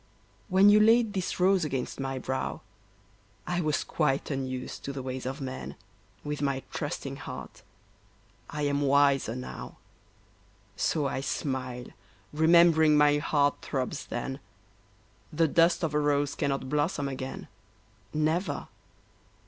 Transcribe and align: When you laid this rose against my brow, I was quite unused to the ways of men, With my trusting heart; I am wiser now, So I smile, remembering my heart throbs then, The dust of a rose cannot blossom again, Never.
When 0.49 0.71
you 0.71 0.79
laid 0.79 1.13
this 1.13 1.39
rose 1.39 1.63
against 1.63 1.99
my 1.99 2.17
brow, 2.17 2.61
I 3.45 3.61
was 3.61 3.83
quite 3.83 4.31
unused 4.31 4.83
to 4.85 4.91
the 4.91 5.03
ways 5.03 5.27
of 5.27 5.39
men, 5.39 5.75
With 6.23 6.41
my 6.41 6.63
trusting 6.71 7.17
heart; 7.17 7.61
I 8.49 8.63
am 8.63 8.81
wiser 8.81 9.35
now, 9.35 9.77
So 10.75 11.05
I 11.05 11.21
smile, 11.21 11.85
remembering 12.33 12.97
my 12.97 13.19
heart 13.19 13.61
throbs 13.61 14.07
then, 14.07 14.39
The 15.31 15.47
dust 15.47 15.83
of 15.83 15.93
a 15.93 15.99
rose 15.99 16.33
cannot 16.33 16.67
blossom 16.67 17.07
again, 17.07 17.47
Never. 18.11 18.69